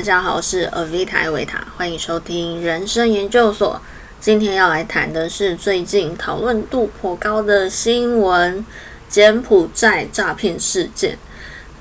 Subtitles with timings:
[0.00, 3.78] 大家好，我是 Avita 维塔，欢迎收听人生研究所。
[4.18, 8.64] 今天要来谈的是最近讨论度颇高的新闻——
[9.10, 11.18] 柬埔寨诈骗事件。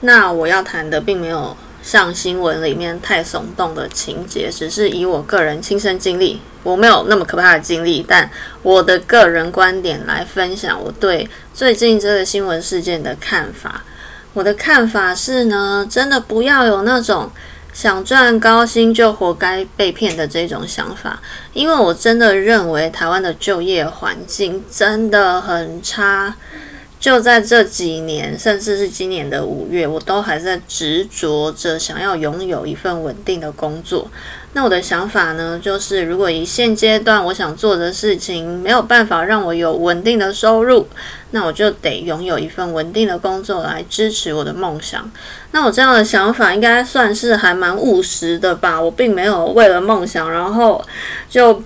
[0.01, 8.29] 那我要谈的并没有像新闻里面太耸动的情节，只是以我个人亲身经历，我没有那么可怕的经历，但
[8.61, 13.85] 我的个人观点来分享我对最近这个新闻事件的看法。
[14.33, 17.31] 我的看法是呢，真的不要有那种
[17.73, 21.21] 想赚高薪就活该被骗的这种想法，
[21.53, 26.35] 因为我真的认为台湾的就业环境真的很差。
[26.99, 34.09] 就在这几年，甚至是今年的五月，我都还在执着着想要拥有一份稳定的工作。
[34.53, 40.87] 那我的想法呢，就是如果以现阶段我想做的事情没有办法让我有稳定的收入，
[41.31, 45.09] 那我就得拥有一份稳定的工作来支持我的梦想。
[45.51, 48.81] 那我这样的想法应该算是还蛮务实的吧？
[48.81, 50.83] 我并没有为了梦想，然后
[51.29, 51.61] 就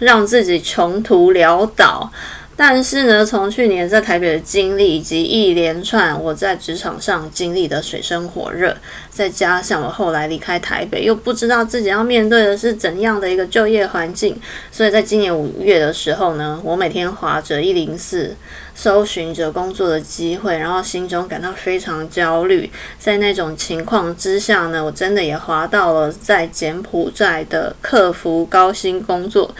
[0.00, 2.10] 让自己穷途潦倒。
[2.58, 8.74] 但是呢，从去年在台北的经历，以及一连串我在职场上经历的水深火热，
[9.10, 14.40] 再加上我后来离开台北，又不知道自己要面对的是怎样的一个就业环境，
[14.72, 18.34] 所以在今年五月的时候呢，我每天划着一零四，
[18.74, 22.70] 搜寻着工作的机会，然后心中感到非常焦虑。
[22.98, 29.54] 在那种情况之下呢，我真的也划到了在柬埔寨的客服高薪工作。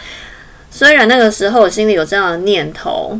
[0.70, 3.18] 虽然那个时候我心里有这样的念头，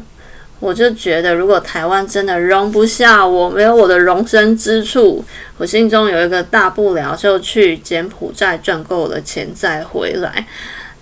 [0.59, 5.25] 我就觉得如果台湾真的容不下我，没有我的容身之处，
[5.59, 10.47] 我心中有一个大不了，就去柬埔寨赚够了钱再回来。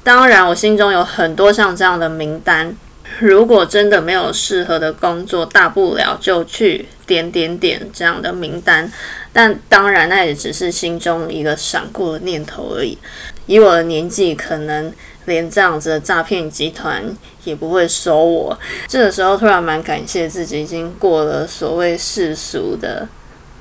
[0.03, 2.77] 当然，我心中有很多像这样的名单，
[3.21, 8.91] 如果真的没有适合的工作，大不了就去点点点这样的名单。
[9.33, 12.99] 但当然，那也只是心中一个闪过的念头而已。
[13.47, 14.93] 以我的年纪，可能。
[15.27, 17.03] 连这样子的诈骗集团
[17.45, 23.09] 也不会收我，这个时候突然蛮感谢自己已经过了所谓世俗的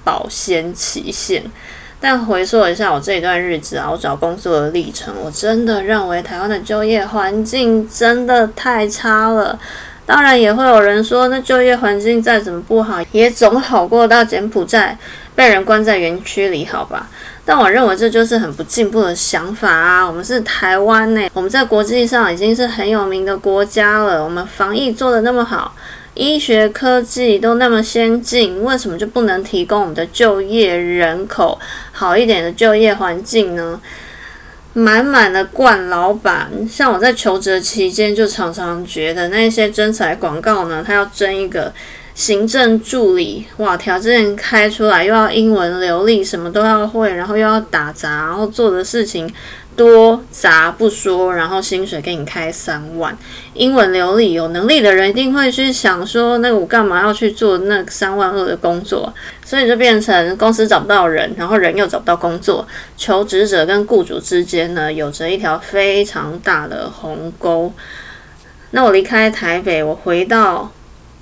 [0.04, 1.44] 保鲜期限。
[2.00, 9.58] 但回溯一下我这一段日子啊，我找工作的历程，我真的认为台湾的就业环境真的太差了。
[10.06, 14.98] 当然也会有人说，那就业环境再怎么不好，也总好过到柬埔寨
[15.36, 17.08] 被人关在园区里，好吧？
[17.46, 20.08] 但我认为这就是很不进步的想法啊！
[20.08, 24.24] 我们是台湾呢，我们在国际上已经是很有名的国家了。
[24.24, 25.76] 我们防疫做的那么好，
[26.14, 31.60] 医学科技都那么先进，为什么就不能提供我们的就业人口
[31.92, 33.82] 好一点的就业环境呢？
[34.72, 41.74] 满满的惯老板，像我在求职期间就常常觉得那些征才广告呢，他要争一个。
[42.16, 49.28] 行政助理，哇，条件开出来又要英文流利，什么都要会，然后又要打杂，然后做的事情
[49.76, 53.18] 多杂不说，然后薪水给你开三万，
[53.56, 59.12] 英文流利有能力的人一定会去想说，那我干嘛要去做那三万二的工作？
[59.44, 67.74] 所以就变成公司找不到人，然后人又找不到工作，求职者跟雇主之间呢，有着一条非常大的鸿沟。
[68.70, 70.72] 那我离开台北，我回到。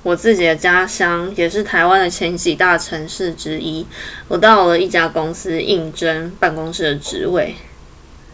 [0.03, 3.85] 我自己的家乡也是台湾的前几大城市之一。
[4.27, 7.55] 我到了一家公司应征办公室的职位，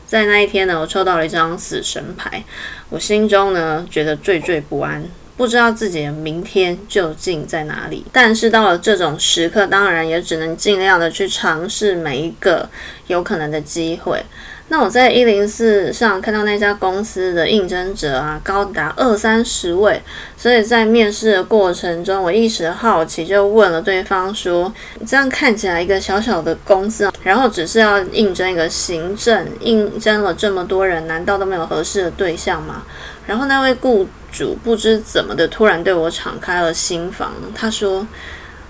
[0.05, 2.43] 在那一天呢，我抽到了一张死神牌，
[2.89, 5.03] 我心中呢觉得惴惴不安，
[5.37, 8.03] 不知道自己的明天究竟在哪里。
[8.11, 12.67] 但是到了这种时刻，当然也只能尽量的去尝试每一个
[13.05, 14.21] 有可能的机会。
[14.69, 20.01] 那我在一零四上看到那家公司的应征者啊，高达二三十位，
[20.35, 24.73] 所以在面试的过程中，我一时好奇，就问了对方说
[25.07, 32.83] ：“这样看起来一个小小的公司，然后只是要应征一个行政，应征了这么多人，难道都没有合适的对象吗？”
[33.27, 38.07] 然后那位雇主不知怎么的，突然对我敞开了心房，他说。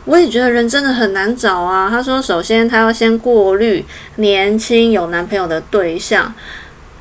[0.10, 1.90] 我也觉得人真的很难找啊。
[1.90, 3.84] 他说，首先他要先过滤
[4.16, 6.34] 年轻有男朋友的对象，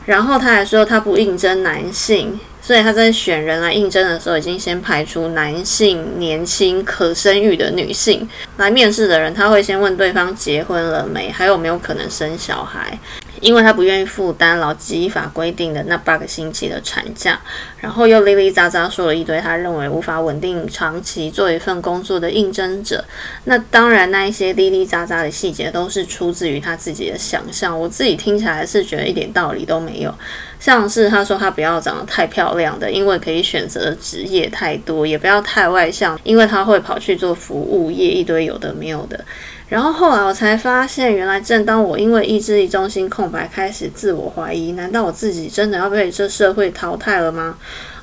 [0.06, 9.32] 然后他还说他不应征男性，所以他在选人来应征的时候，已经先排除男性、年轻、可生育的女性来面试的人。
[9.32, 12.98] 他会先问对方结婚了没，还有没有可能生小孩。
[13.40, 17.38] 因为他不愿意负担劳基法规定的那八个星期的产假，
[17.78, 23.04] 然后又哩哩喳喳说了一堆他认为无法稳定长期做一份工作的应征者。
[23.44, 30.14] 那当然，那一些哩哩喳喳的细节都是出自于他自己的想象，我自己听起来是觉得一点道理都没有。
[30.58, 39.22] 像是他说他不要长得太漂亮的，因为可以选择的职业太多；也不要太外向，因为他会跑去做服务业，一堆有的没有的。
[39.68, 47.56] 然后后来我才发现，原来正当我因为意志力中心空白开始自我怀疑，难道我自己真的要被这社会淘汰了吗？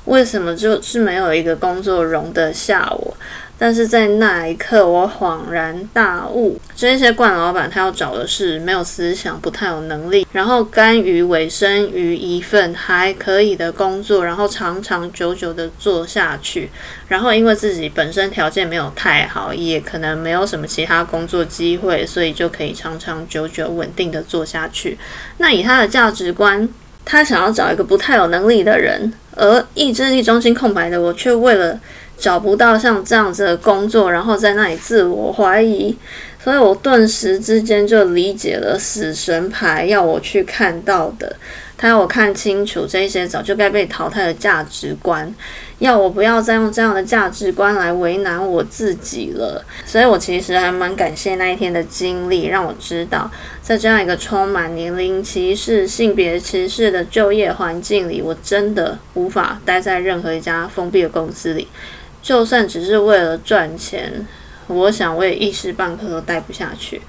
[0.04, 3.16] 为什么就是没有一个工作容得下我？
[3.56, 16.68] 但是在那一刻，我恍然大悟，这些惯老板他要找的是没有思想、不太有能力，然后甘于委身于一份还可以的工作，然后长长久久的做下去，
[17.08, 24.98] 然后因为自己本身条件没有太好，也可能没有什么其他工作机会，所以就可以长长久久稳定的做下去。
[25.38, 26.68] 那以他的价值观，
[27.04, 31.78] 他想要找一个不太有能力的人，而意志力中心空白的我，却为了。
[32.16, 35.96] 找不到像这样子的工作，然后在那里自我怀疑，
[36.42, 41.36] 所以我顿时之间就理解了死神牌要我去看到的，
[41.76, 45.34] 他要我看清楚这些早就该被淘汰的价值观，
[45.80, 49.62] 要我不要再用这样的价值观来为难我自己了。
[49.84, 53.30] 所以我其实还蛮感谢那一天的经历，让我知道，
[53.60, 61.68] 在这样一个充满年龄歧视、性别歧视的就业环境里，我真的无法待在任何一家封闭的公司里。
[62.24, 64.26] 就算只是为了赚钱，
[64.66, 67.02] 我想我也一时半刻都待不下去。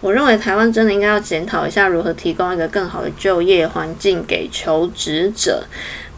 [0.00, 5.64] 我认为台湾真的应该要检讨一下，如何提供一个更好的就业环境给求职者。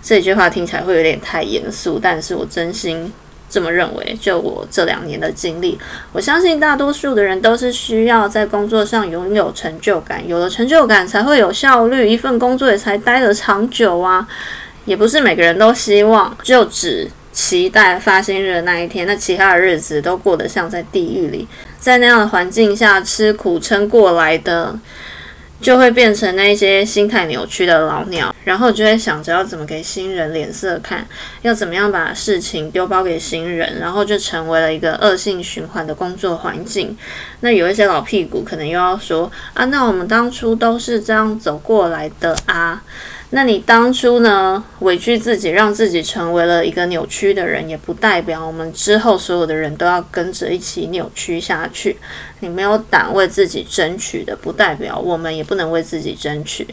[0.03, 3.11] 这句话听起来会有点太严肃，但是我真心
[3.49, 4.19] 这么认为。
[4.21, 5.79] 就我这两年的经历，
[6.13, 14.29] 我相信大多数的人都是需要在工作上拥有成就感，有了成就感才会有效率，一份工作也才待得长久啊。
[14.85, 17.11] 也不是每个人都希望就只。
[17.39, 21.47] 期待发薪日的那一天，那其他的日子都过得像在地狱里，
[21.79, 24.77] 在那样的环境下吃苦撑过来的，
[25.61, 31.07] 就会变成那些心态扭曲的老鸟，然后就会想着要怎么给新人脸色看，
[31.43, 36.97] 要怎么样把事情丢包给新人，然后就成为了一个恶性循环的工作环境。
[37.41, 42.83] 那有一些老屁股可能又要说啊，那我们当初都是这样走过来的啊。
[43.31, 44.65] 那你当初呢？
[44.79, 51.99] 委屈自己，让自己成为了一个扭曲的人，也不代表我们之后所有的人都要跟着一起扭曲下去。
[52.41, 56.67] 你没有胆为自己争取的，不代表我们也不能为自己争取。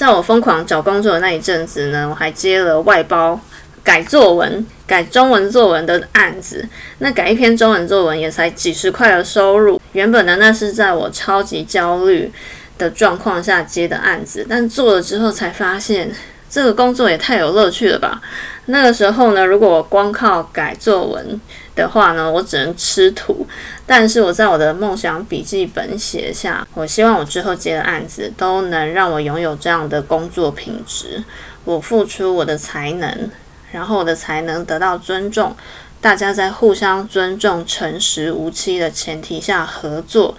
[0.00, 3.38] 在我疯狂找工作的那一阵子呢，我还接了外包
[3.84, 6.66] 改作文、改中文作文的案子。
[7.00, 9.78] 那改一篇中文作文也才几十块的收入。
[9.92, 12.32] 原本呢，那是在我超级焦虑。
[12.78, 16.10] 的状况下接的案子，但做了之后才发现，
[16.50, 18.20] 这个工作也太有乐趣了吧！
[18.66, 21.40] 那个时候呢，如果我光靠改作文
[21.76, 23.46] 的话呢，我只能吃土。
[23.86, 31.22] 但是我在我的梦想笔记本写下，我希望我之后接的案子都能让我拥有这样的工作品质。
[31.64, 33.30] 我付出我的才能，
[33.70, 35.54] 然后我的才能得到尊重，
[36.00, 40.36] 大家在互相尊重、诚实无欺的前提下合作。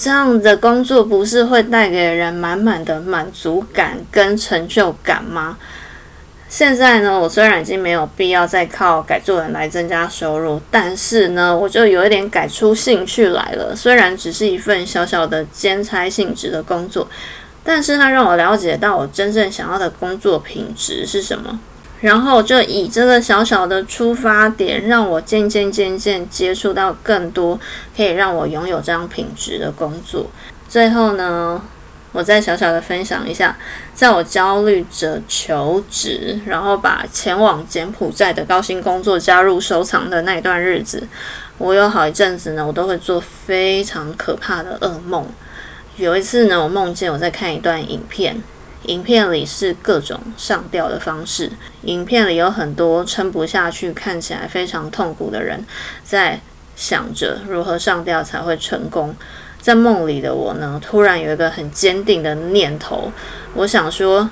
[0.00, 5.58] 这样的工作不是会带给人满满的满足感跟成就感吗？
[6.48, 13.74] 现在呢，我虽然已经没有必要再靠改作文来增加收入，但是呢，我就有一点改出兴趣来了。
[13.74, 17.08] 虽然只是一份小小的兼差性质的工作，
[17.64, 21.58] 但是它让我了解到我真正想要的工作品质是什么。
[22.00, 27.58] 然后就以这个小小的出发点，让我渐渐渐渐接触到更多
[27.96, 30.26] 可以让我拥有这样品质的工作。
[30.68, 31.60] 最后呢，
[32.12, 33.56] 我再小小的分享一下，
[33.94, 41.02] 在我焦虑着求职，然后把前往柬埔寨的高薪工作加入收藏的那一段日子，
[41.58, 45.26] 我有好一阵子呢，我都会做非常可怕的噩梦。
[45.96, 48.40] 有一次呢，我梦见我在看一段影片。
[48.84, 51.50] 影片里是各种上吊的方式。
[51.82, 55.64] 影片里有很多撑不下去、看起来非常痛苦的人，
[56.04, 56.40] 在
[56.76, 59.14] 想着如何上吊才会成功。
[59.60, 63.12] 在梦里的我呢，突然有一个很坚定的念头，
[63.54, 64.30] 我想说，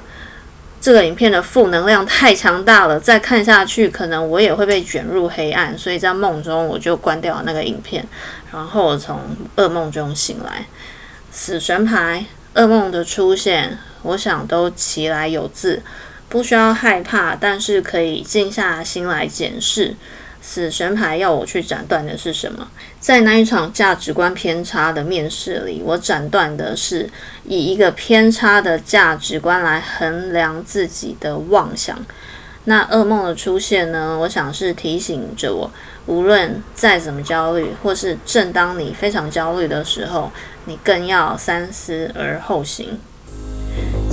[0.81, 5.77] 这个影片的负能量太强大了，再看下去可能我也会被卷入黑暗。
[5.77, 8.07] 所以在梦中我就关掉了那个影片，
[8.53, 9.21] 然后我从
[9.57, 10.65] 噩梦中醒来。
[11.33, 12.25] 死神牌，
[12.55, 13.77] 噩梦的出现。
[14.07, 15.83] 我想都其来有自，
[16.29, 19.97] 不需要害怕，但是可以静下心来检视。
[20.41, 22.69] 死神牌要我去斩断的是什么？
[23.01, 27.11] 在那一场价值观偏差的面试里，我斩断的是
[27.45, 31.99] 以一个偏差的价值观来衡量自己的妄想。
[32.69, 34.17] 那噩梦的出现呢？
[34.21, 35.69] 我想是提醒着我，
[36.07, 40.31] 无论再怎么焦虑，或是正当你非常焦虑的时候，
[40.67, 42.99] 你更要三思而后行。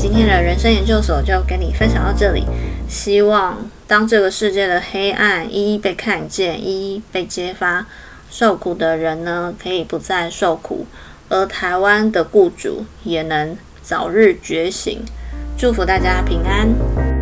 [0.03, 2.43] 今天的人生研究所就跟你分享到这里
[2.89, 3.57] 希望
[3.87, 7.85] 当这个世界的黑暗一一被看见一一被揭发
[8.29, 10.85] 受苦的人呢可以不再受苦。
[11.29, 15.05] 而台湾的雇主也能早日觉醒。
[15.57, 17.12] 祝福大家平安。